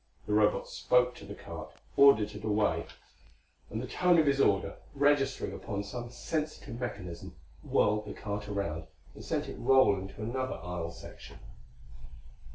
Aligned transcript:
The 0.25 0.33
Robot 0.33 0.67
spoke 0.67 1.13
to 1.13 1.25
the 1.27 1.35
cart; 1.35 1.73
ordered 1.95 2.31
it 2.31 2.43
away; 2.43 2.87
and 3.69 3.79
the 3.79 3.85
tone 3.87 4.17
of 4.17 4.25
his 4.25 4.41
order, 4.41 4.77
registering 4.95 5.53
upon 5.53 5.83
some 5.83 6.09
sensitive 6.09 6.79
mechanism, 6.79 7.35
whirled 7.61 8.07
the 8.07 8.13
cart 8.15 8.47
around 8.47 8.87
and 9.13 9.23
sent 9.23 9.47
it 9.47 9.59
rolling 9.59 10.07
to 10.07 10.23
another 10.23 10.55
aisle 10.55 10.89
section. 10.89 11.37